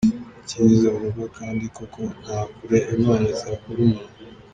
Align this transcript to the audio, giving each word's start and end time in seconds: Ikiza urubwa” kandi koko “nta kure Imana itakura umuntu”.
Ikiza 0.41 0.87
urubwa” 0.95 1.25
kandi 1.37 1.63
koko 1.75 1.99
“nta 2.21 2.39
kure 2.53 2.77
Imana 2.97 3.25
itakura 3.35 3.79
umuntu”. 3.87 4.13